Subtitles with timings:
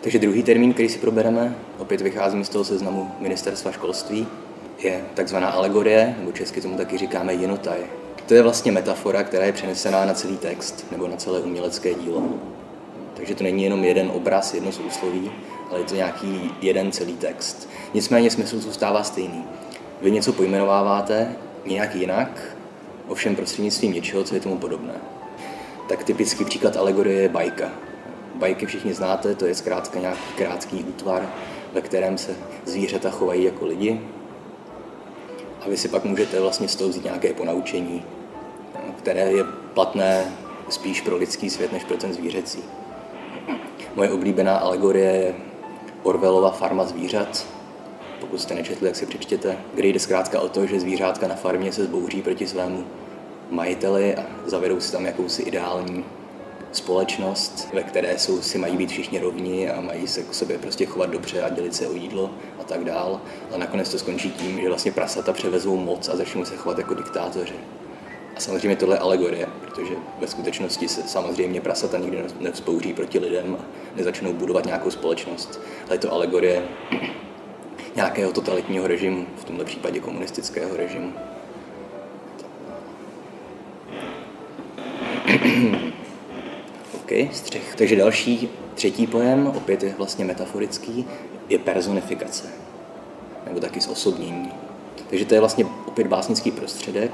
[0.00, 4.26] Takže druhý termín, který si probereme, opět vycházím z toho seznamu ministerstva školství,
[4.78, 7.78] je takzvaná alegorie, nebo česky tomu taky říkáme jinotaj.
[8.26, 12.22] To je vlastně metafora, která je přenesená na celý text nebo na celé umělecké dílo.
[13.14, 15.30] Takže to není jenom jeden obraz, jedno sousloví,
[15.70, 17.68] ale je to nějaký jeden celý text.
[17.94, 19.44] Nicméně smysl zůstává stejný.
[20.02, 21.32] Vy něco pojmenováváte
[21.66, 22.56] nějak jinak,
[23.08, 24.94] ovšem prostřednictvím něčeho, co je tomu podobné.
[25.88, 27.70] Tak typický příklad alegorie je bajka.
[28.40, 31.28] Bajky všichni znáte, to je zkrátka nějaký krátký útvar,
[31.72, 34.00] ve kterém se zvířata chovají jako lidi.
[35.60, 38.04] A vy si pak můžete vlastně z toho vzít nějaké ponaučení,
[38.98, 39.44] které je
[39.74, 40.32] platné
[40.68, 42.62] spíš pro lidský svět, než pro ten zvířecí.
[43.94, 45.34] Moje oblíbená alegorie je
[46.02, 47.46] Orwellova farma zvířat.
[48.20, 51.72] Pokud jste nečetli, jak si přečtěte, kde jde zkrátka o to, že zvířátka na farmě
[51.72, 52.84] se zbouří proti svému
[53.50, 56.04] majiteli a zavedou si tam jakousi ideální
[56.72, 60.86] společnost, ve které jsou, si mají být všichni rovni a mají se k sobě prostě
[60.86, 63.20] chovat dobře a dělit se o jídlo a tak dál.
[63.54, 66.94] A nakonec to skončí tím, že vlastně prasata převezou moc a začnou se chovat jako
[66.94, 67.54] diktátoři.
[68.36, 73.56] A samozřejmě tohle je alegorie, protože ve skutečnosti se samozřejmě prasata nikdy nevzpouří proti lidem
[73.60, 73.64] a
[73.96, 75.60] nezačnou budovat nějakou společnost.
[75.86, 76.62] Ale je to alegorie
[77.96, 81.12] nějakého totalitního režimu, v tomto případě komunistického režimu.
[87.10, 87.74] OK, střech.
[87.76, 91.06] Takže další, třetí pojem, opět je vlastně metaforický,
[91.48, 92.46] je personifikace,
[93.46, 94.52] nebo taky zosobnění.
[95.10, 97.10] Takže to je vlastně opět básnický prostředek,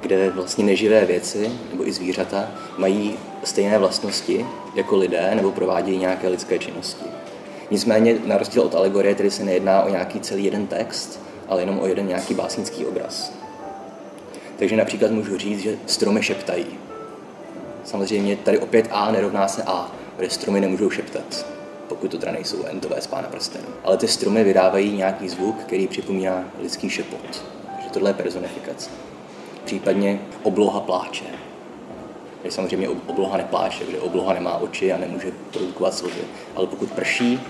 [0.00, 6.28] kde vlastně neživé věci nebo i zvířata mají stejné vlastnosti jako lidé nebo provádějí nějaké
[6.28, 7.04] lidské činnosti.
[7.70, 11.78] Nicméně na rozdíl od alegorie tedy se nejedná o nějaký celý jeden text, ale jenom
[11.78, 13.32] o jeden nějaký básnický obraz.
[14.58, 16.66] Takže například můžu říct, že stromy šeptají.
[17.88, 21.46] Samozřejmě tady opět A nerovná se A, protože stromy nemůžou šeptat,
[21.88, 23.28] pokud to teda nejsou entové z pána.
[23.84, 27.44] Ale ty stromy vydávají nějaký zvuk, který připomíná lidský šepot.
[27.74, 28.90] Takže tohle je personifikace
[29.64, 31.24] případně obloha pláče.
[32.42, 36.20] Takže samozřejmě obloha nepláče, protože obloha nemá oči a nemůže produkovat slzy.
[36.54, 37.40] Ale pokud prší,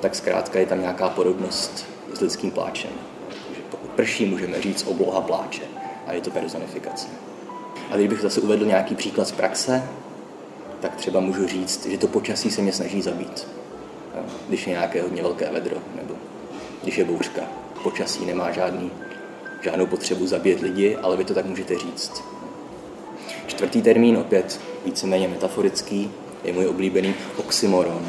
[0.00, 2.90] tak zkrátka je tam nějaká podobnost s lidským pláčem.
[3.46, 5.62] Takže pokud prší, můžeme říct obloha pláče
[6.06, 7.08] a je to personifikace.
[7.90, 9.82] A když bych zase uvedl nějaký příklad z praxe,
[10.80, 13.46] tak třeba můžu říct, že to počasí se mě snaží zabít.
[14.48, 16.14] Když je nějaké hodně velké vedro, nebo
[16.82, 17.42] když je bouřka.
[17.82, 18.90] Počasí nemá žádný
[19.62, 22.22] žádnou potřebu zabít lidi, ale vy to tak můžete říct.
[23.46, 26.10] Čtvrtý termín, opět víceméně metaforický,
[26.44, 28.06] je můj oblíbený oxymoron.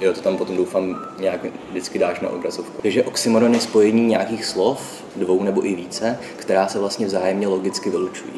[0.00, 2.82] Jo, to tam potom doufám nějak vždycky dáš na obrazovku.
[2.82, 7.90] Takže oxymoron je spojení nějakých slov, dvou nebo i více, která se vlastně vzájemně logicky
[7.90, 8.32] vylučují.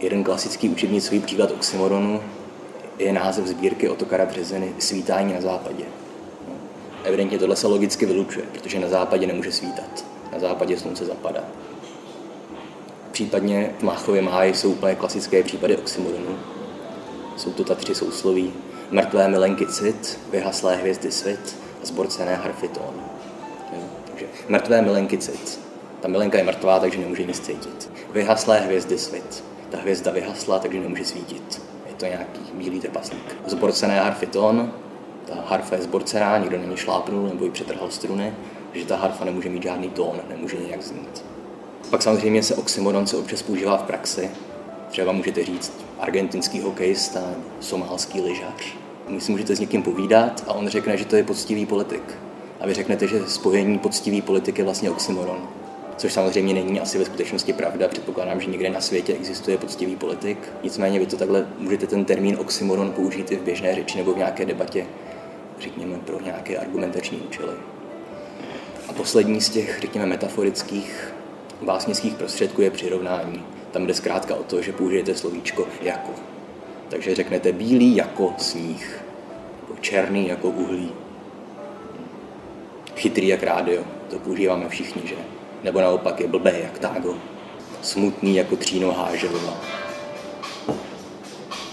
[0.00, 2.20] Jeden klasický učebnicový příklad oxymoronu
[2.98, 5.84] je název sbírky Otokara Březiny Svítání na západě.
[7.04, 11.44] Evidentně tohle se logicky vylučuje, protože na západě nemůže svítat na západě slunce zapadá.
[13.12, 16.38] Případně v Máchově máji jsou úplně klasické případy oxymoronu.
[17.36, 18.52] Jsou to ta tři sousloví.
[18.90, 22.94] Mrtvé milenky cit, vyhaslé hvězdy svit a zborcené harfy tón.
[24.06, 25.60] Takže mrtvé milenky cit.
[26.00, 27.90] Ta milenka je mrtvá, takže nemůže nic cítit.
[28.12, 29.44] Vyhaslé hvězdy svit.
[29.70, 31.62] Ta hvězda vyhasla, takže nemůže svítit.
[31.88, 33.36] Je to nějaký bílý trpaslík.
[33.46, 34.72] Zborcené harfy tón.
[35.26, 38.34] Ta harfa je zborcená, nikdo není šlápnul nebo ji přetrhal struny
[38.78, 41.24] že ta harfa nemůže mít žádný tón, nemůže nějak znít.
[41.90, 44.30] Pak samozřejmě se oxymoron se občas používá v praxi.
[44.90, 48.76] Třeba můžete říct argentinský hokejista nebo somálský lyžař.
[49.08, 52.02] Vy si můžete s někým povídat a on řekne, že to je poctivý politik.
[52.60, 55.48] A vy řeknete, že spojení poctivý politik je vlastně oxymoron.
[55.96, 57.88] Což samozřejmě není asi ve skutečnosti pravda.
[57.88, 60.38] Předpokládám, že někde na světě existuje poctivý politik.
[60.62, 64.16] Nicméně vy to takhle můžete ten termín oxymoron použít i v běžné řeči nebo v
[64.16, 64.86] nějaké debatě,
[65.60, 67.52] řekněme, pro nějaké argumentační účely.
[68.88, 71.14] A poslední z těch, řekněme, metaforických
[71.62, 73.44] básnických prostředků je přirovnání.
[73.72, 76.10] Tam jde zkrátka o to, že použijete slovíčko jako.
[76.88, 79.04] Takže řeknete bílý jako sníh,
[79.62, 80.92] nebo černý jako uhlí,
[82.96, 85.14] chytrý jak rádio, to používáme všichni, že?
[85.64, 87.14] Nebo naopak je blbé jak tágo,
[87.82, 89.60] smutný jako třínohá želva.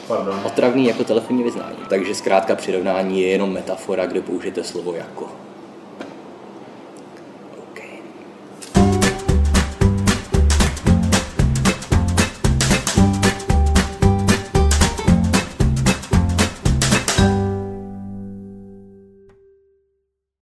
[0.08, 0.42] Pardon.
[0.44, 1.78] Otravný jako telefonní vyznání.
[1.90, 5.32] Takže zkrátka přirovnání je jenom metafora, kde použijete slovo jako.